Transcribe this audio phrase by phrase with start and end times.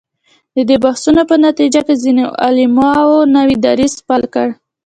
[0.55, 4.47] د دې بحثونو په نتیجه کې ځینو علماوو نوی دریځ خپل کړ.